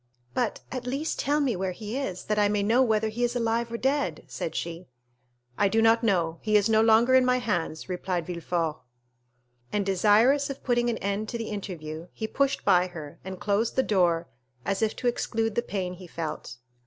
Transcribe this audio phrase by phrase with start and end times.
[0.33, 3.35] "But, at least, tell me where he is, that I may know whether he is
[3.35, 4.87] alive or dead," said she.
[5.59, 8.77] 0125m "I do not know; he is no longer in my hands," replied Villefort.
[9.71, 13.75] And desirous of putting an end to the interview, he pushed by her, and closed
[13.75, 14.27] the door,
[14.65, 16.57] as if to exclude the pain he felt.